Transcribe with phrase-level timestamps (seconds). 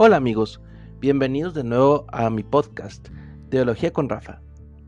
[0.00, 0.60] Hola amigos,
[1.00, 3.08] bienvenidos de nuevo a mi podcast,
[3.50, 4.40] Teología con Rafa.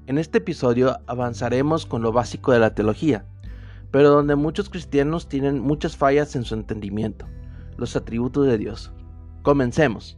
[0.06, 3.24] En este episodio avanzaremos con lo básico de la teología,
[3.90, 7.26] pero donde muchos cristianos tienen muchas fallas en su entendimiento,
[7.76, 8.92] los atributos de Dios.
[9.42, 10.16] Comencemos.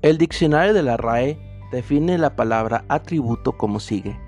[0.00, 1.38] El diccionario de la RAE
[1.72, 4.18] define la palabra atributo como sigue.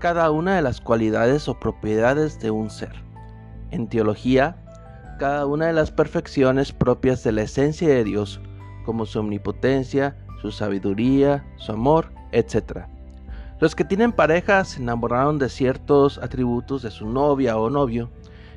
[0.00, 3.03] Cada una de las cualidades o propiedades de un ser.
[3.70, 4.56] En teología,
[5.18, 8.40] cada una de las perfecciones propias de la esencia de Dios,
[8.84, 12.86] como su omnipotencia, su sabiduría, su amor, etc.
[13.60, 18.10] Los que tienen pareja se enamoraron de ciertos atributos de su novia o novio,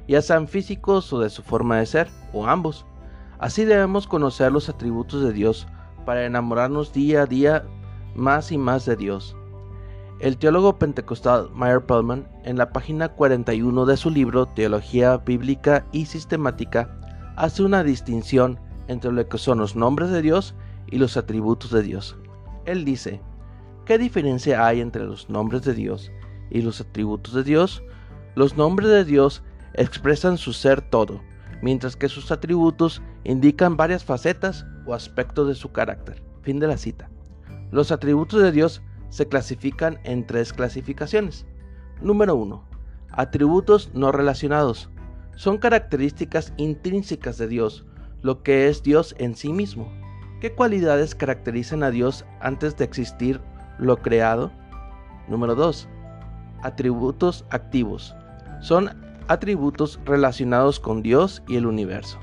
[0.08, 2.86] ya sean físicos o de su forma de ser, o ambos.
[3.40, 5.68] Así debemos conocer los atributos de Dios
[6.06, 7.66] para enamorarnos día a día
[8.16, 9.36] más y más de Dios.
[10.20, 16.08] El teólogo pentecostal Meyer Pellman, en la página 41 de su libro Teología Bíblica y
[16.08, 16.90] Sistemática,
[17.36, 20.56] hace una distinción entre lo que son los nombres de Dios
[20.88, 22.18] y los atributos de Dios.
[22.66, 23.22] Él dice,
[23.86, 26.12] ¿qué diferencia hay entre los nombres de Dios
[26.50, 27.84] y los atributos de Dios?
[28.34, 29.44] Los nombres de Dios
[29.76, 31.22] expresan su ser todo,
[31.62, 36.24] mientras que sus atributos indican varias facetas o aspectos de su carácter.
[36.42, 37.08] Fin de la cita.
[37.70, 41.46] Los atributos de Dios se clasifican en tres clasificaciones.
[42.02, 42.64] Número 1.
[43.12, 44.90] Atributos no relacionados.
[45.36, 47.86] Son características intrínsecas de Dios,
[48.22, 49.92] lo que es Dios en sí mismo.
[50.42, 53.42] ¿Qué cualidades caracterizan a Dios antes de existir
[53.80, 54.52] lo creado?
[55.28, 55.88] Número 2.
[56.62, 58.16] Atributos activos.
[58.62, 58.90] Son
[59.28, 62.20] atributos relacionados con Dios y el universo.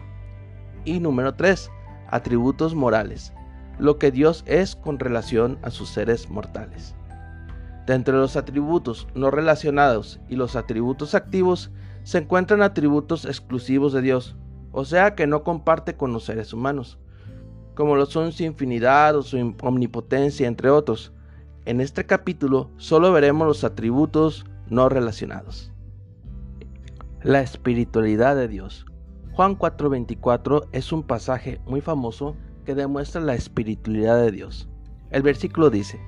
[0.85, 1.71] Y número 3.
[2.09, 3.33] Atributos morales
[3.79, 6.95] lo que Dios es con relación a sus seres mortales.
[7.87, 11.71] De entre los atributos no relacionados y los atributos activos
[12.03, 14.37] se encuentran atributos exclusivos de Dios,
[14.73, 16.99] o sea que no comparte con los seres humanos,
[17.75, 21.13] como lo son su infinidad o su omnipotencia, entre otros.
[21.67, 25.73] En este capítulo solo veremos los atributos no relacionados.
[27.23, 28.87] La espiritualidad de Dios.
[29.33, 34.69] Juan 4:24 es un pasaje muy famoso que demuestra la espiritualidad de Dios.
[35.11, 36.01] El versículo dice,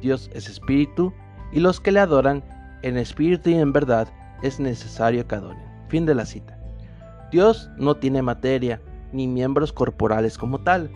[0.00, 1.12] Dios es espíritu
[1.52, 2.44] y los que le adoran
[2.82, 4.08] en espíritu y en verdad
[4.42, 5.62] es necesario que adoren.
[5.88, 6.58] Fin de la cita.
[7.30, 8.80] Dios no tiene materia
[9.12, 10.90] ni miembros corporales como tal,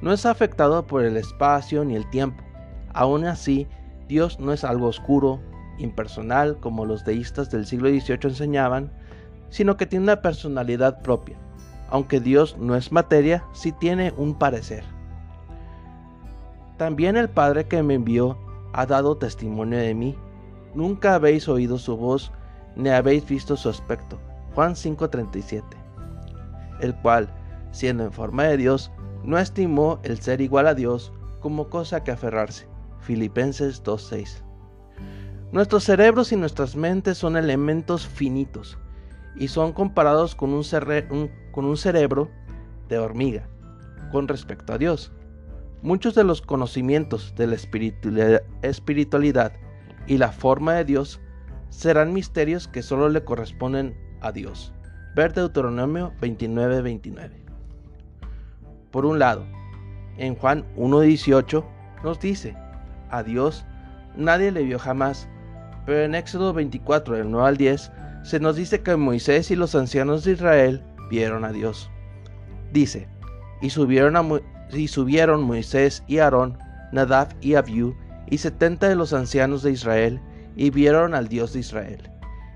[0.00, 2.42] no es afectado por el espacio ni el tiempo.
[2.94, 3.66] Aún así,
[4.08, 5.40] Dios no es algo oscuro,
[5.78, 8.90] impersonal como los deístas del siglo XVIII enseñaban,
[9.50, 11.38] sino que tiene una personalidad propia
[11.88, 14.84] aunque Dios no es materia, sí tiene un parecer.
[16.76, 18.38] También el Padre que me envió
[18.72, 20.16] ha dado testimonio de mí.
[20.74, 22.30] Nunca habéis oído su voz,
[22.76, 24.18] ni habéis visto su aspecto.
[24.54, 25.64] Juan 5:37.
[26.80, 27.28] El cual,
[27.72, 28.92] siendo en forma de Dios,
[29.24, 32.68] no estimó el ser igual a Dios como cosa que aferrarse.
[33.00, 34.44] Filipenses 2:6.
[35.50, 38.78] Nuestros cerebros y nuestras mentes son elementos finitos
[39.36, 42.30] y son comparados con un, con un cerebro
[42.88, 43.48] de hormiga
[44.12, 45.10] con respecto a Dios.
[45.82, 47.56] Muchos de los conocimientos de la
[48.62, 49.52] espiritualidad
[50.06, 51.20] y la forma de Dios
[51.68, 54.72] serán misterios que solo le corresponden a Dios.
[55.16, 57.32] Ver Deuteronomio 29-29.
[58.92, 59.44] Por un lado,
[60.16, 61.64] en Juan 1.18
[62.04, 62.54] nos dice,
[63.10, 63.64] a Dios
[64.14, 65.28] nadie le vio jamás,
[65.86, 67.90] pero en Éxodo 24, del 9 al 10,
[68.22, 71.90] se nos dice que Moisés y los ancianos de Israel vieron a Dios.
[72.72, 73.08] Dice,
[73.60, 74.42] y subieron,
[74.72, 76.58] y subieron Moisés y Aarón,
[76.92, 77.96] Nadab y Abiú,
[78.30, 80.20] y setenta de los ancianos de Israel,
[80.56, 82.10] y vieron al Dios de Israel.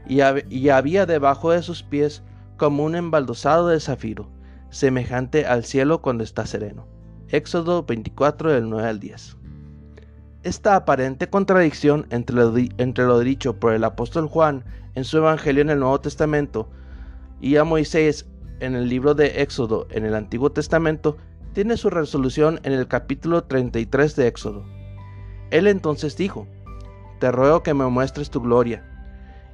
[0.06, 0.20] Y,
[0.50, 2.22] y había debajo de sus pies
[2.56, 4.28] como un embaldosado de zafiro,
[4.70, 6.86] semejante al cielo cuando está sereno.
[7.28, 9.36] Éxodo 24 del 9 al 10.
[10.42, 14.64] Esta aparente contradicción entre lo, entre lo dicho por el apóstol Juan
[14.94, 16.68] en su Evangelio en el Nuevo Testamento
[17.41, 18.27] y a Moisés
[18.62, 21.16] en el libro de Éxodo en el Antiguo Testamento
[21.53, 24.64] tiene su resolución en el capítulo 33 de Éxodo.
[25.50, 26.47] Él entonces dijo,
[27.18, 28.84] Te ruego que me muestres tu gloria.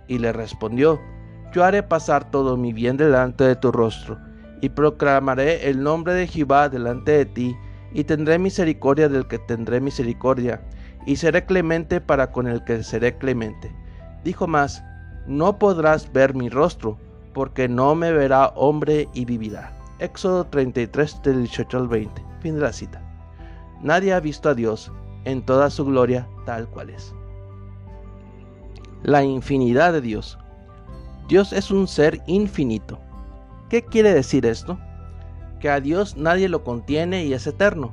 [0.07, 1.01] Y le respondió,
[1.53, 4.19] Yo haré pasar todo mi bien delante de tu rostro,
[4.61, 7.57] y proclamaré el nombre de Jehová delante de ti,
[7.95, 10.61] y tendré misericordia del que tendré misericordia,
[11.07, 13.75] y seré clemente para con el que seré clemente.
[14.23, 14.85] Dijo más,
[15.27, 16.99] no podrás ver mi rostro,
[17.39, 19.73] porque no me verá hombre y vivirá.
[20.01, 22.21] Éxodo 33 del 18 al 20.
[22.41, 23.01] Fin de la cita.
[23.81, 24.91] Nadie ha visto a Dios
[25.25, 27.15] en toda su gloria tal cual es.
[29.05, 30.37] La infinidad de Dios.
[31.29, 32.99] Dios es un ser infinito.
[33.71, 34.77] ¿Qué quiere decir esto?
[35.61, 37.93] Que a Dios nadie lo contiene y es eterno.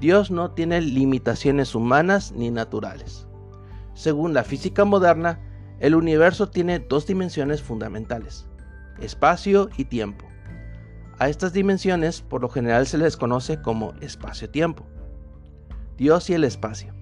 [0.00, 3.26] Dios no tiene limitaciones humanas ni naturales.
[3.92, 5.38] Según la física moderna,
[5.80, 8.46] el universo tiene dos dimensiones fundamentales,
[9.00, 10.26] espacio y tiempo.
[11.18, 14.86] A estas dimensiones por lo general se les conoce como espacio-tiempo.
[15.96, 16.92] Dios y el espacio.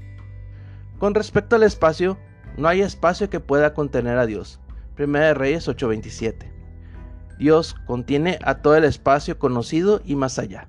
[0.99, 2.17] Con respecto al espacio,
[2.57, 4.61] no hay espacio que pueda contener a Dios.
[4.97, 6.53] 1 Reyes 8:27.
[7.39, 10.67] Dios contiene a todo el espacio conocido y más allá.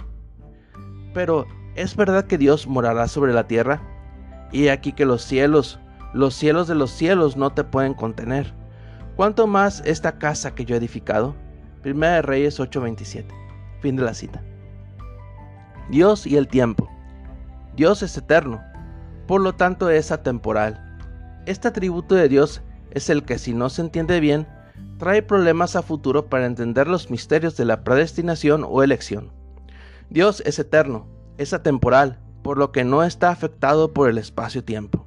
[1.13, 1.45] Pero,
[1.75, 3.81] ¿es verdad que Dios morará sobre la tierra?
[4.51, 5.79] Y aquí que los cielos,
[6.13, 8.53] los cielos de los cielos no te pueden contener.
[9.15, 11.35] ¿Cuánto más esta casa que yo he edificado?
[11.85, 13.25] 1 Reyes 8:27.
[13.79, 14.43] Fin de la cita.
[15.89, 16.89] Dios y el tiempo.
[17.77, 18.61] Dios es eterno,
[19.27, 20.81] por lo tanto es atemporal.
[21.45, 24.47] Este atributo de Dios es el que si no se entiende bien,
[24.97, 29.31] trae problemas a futuro para entender los misterios de la predestinación o elección.
[30.09, 31.07] Dios es eterno,
[31.37, 35.05] es atemporal, por lo que no está afectado por el espacio-tiempo.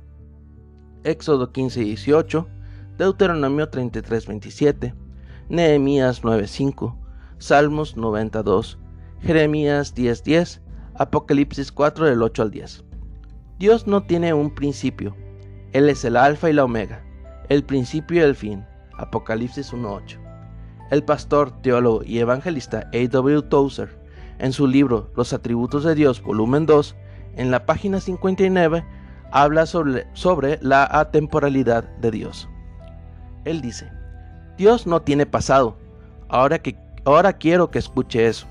[1.04, 2.48] Éxodo 15 18,
[2.98, 4.92] Deuteronomio 33 27,
[5.48, 6.96] Nehemías 9:5,
[7.38, 8.76] Salmos 92,
[9.20, 10.60] Jeremías 10:10,
[10.94, 12.84] Apocalipsis 4 del 8 al 10.
[13.60, 15.14] Dios no tiene un principio,
[15.72, 17.04] Él es el alfa y la omega,
[17.48, 18.66] el principio y el fin.
[18.96, 20.18] Apocalipsis 1.8.
[20.90, 23.42] El pastor, teólogo y evangelista A.W.
[23.42, 23.96] Tozer,
[24.40, 26.96] en su libro Los atributos de Dios, volumen 2,
[27.36, 28.84] en la página 59,
[29.30, 32.48] habla sobre, sobre la atemporalidad de Dios.
[33.44, 33.90] Él dice,
[34.56, 35.76] Dios no tiene pasado,
[36.28, 38.46] ahora, que, ahora quiero que escuche eso,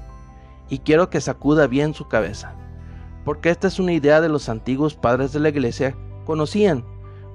[0.69, 2.54] y quiero que sacuda bien su cabeza,
[3.25, 5.95] porque esta es una idea de los antiguos padres de la iglesia
[6.25, 6.86] conocían,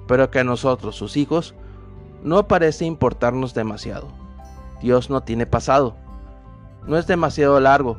[0.07, 1.55] pero que a nosotros, sus hijos,
[2.23, 4.07] no parece importarnos demasiado.
[4.81, 5.95] Dios no tiene pasado.
[6.87, 7.97] No es demasiado largo,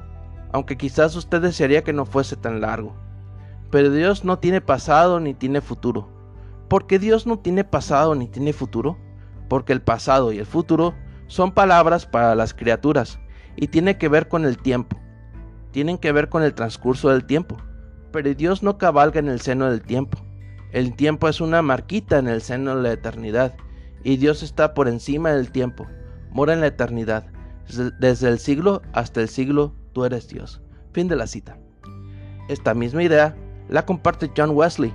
[0.53, 2.95] aunque quizás usted desearía que no fuese tan largo.
[3.71, 6.09] Pero Dios no tiene pasado ni tiene futuro.
[6.69, 8.97] ¿Por qué Dios no tiene pasado ni tiene futuro?
[9.49, 10.95] Porque el pasado y el futuro
[11.27, 13.19] son palabras para las criaturas
[13.57, 14.99] y tiene que ver con el tiempo.
[15.71, 17.57] Tienen que ver con el transcurso del tiempo.
[18.13, 20.19] Pero Dios no cabalga en el seno del tiempo.
[20.73, 23.55] El tiempo es una marquita en el seno de la eternidad
[24.03, 25.87] y Dios está por encima del tiempo,
[26.31, 27.27] mora en la eternidad.
[27.99, 30.61] Desde el siglo hasta el siglo, tú eres Dios.
[30.93, 31.59] Fin de la cita.
[32.49, 33.35] Esta misma idea
[33.69, 34.93] la comparte John Wesley,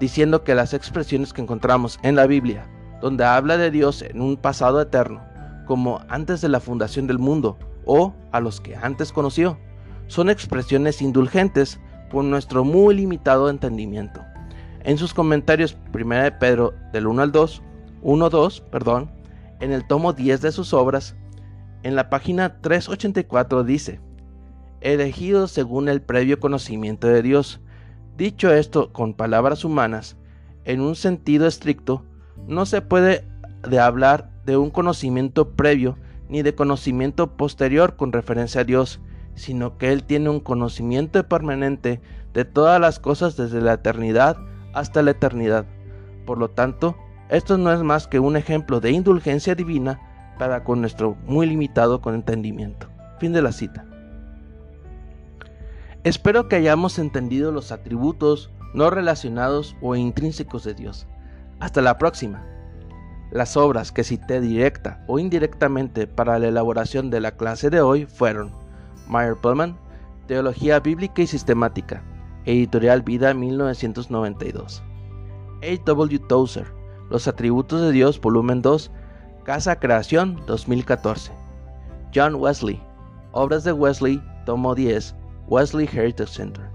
[0.00, 2.66] diciendo que las expresiones que encontramos en la Biblia,
[3.00, 5.22] donde habla de Dios en un pasado eterno,
[5.66, 9.58] como antes de la fundación del mundo o a los que antes conoció,
[10.06, 14.22] son expresiones indulgentes por nuestro muy limitado entendimiento.
[14.84, 17.62] En sus comentarios 1 de Pedro del 1 al 2
[18.02, 19.10] 1.2, perdón,
[19.58, 21.16] en el tomo 10 de sus obras,
[21.82, 24.00] en la página 384 dice,
[24.80, 27.60] elegido según el previo conocimiento de Dios.
[28.16, 30.16] Dicho esto con palabras humanas,
[30.64, 32.04] en un sentido estricto,
[32.46, 33.24] no se puede
[33.68, 35.96] de hablar de un conocimiento previo
[36.28, 39.00] ni de conocimiento posterior con referencia a Dios,
[39.34, 42.00] sino que Él tiene un conocimiento permanente
[42.32, 44.36] de todas las cosas desde la eternidad
[44.72, 45.66] hasta la eternidad.
[46.24, 46.96] Por lo tanto,
[47.28, 50.00] esto no es más que un ejemplo de indulgencia divina
[50.38, 52.88] para con nuestro muy limitado entendimiento.
[53.18, 53.84] Fin de la cita.
[56.04, 61.06] Espero que hayamos entendido los atributos no relacionados o intrínsecos de Dios.
[61.60, 62.44] Hasta la próxima.
[63.30, 68.06] Las obras que cité directa o indirectamente para la elaboración de la clase de hoy
[68.06, 68.52] fueron
[69.08, 69.76] Meyer Pullman,
[70.26, 72.02] Teología Bíblica y Sistemática,
[72.44, 74.82] Editorial Vida 1992.
[75.62, 75.84] A.
[75.84, 76.18] W.
[76.28, 76.66] Tozer,
[77.10, 78.90] los atributos de Dios, volumen 2,
[79.44, 81.32] Casa Creación 2014.
[82.14, 82.80] John Wesley,
[83.32, 85.14] Obras de Wesley, tomo 10,
[85.48, 86.65] Wesley Heritage Center.